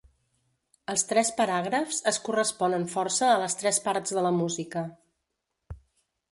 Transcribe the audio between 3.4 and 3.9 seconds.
les tres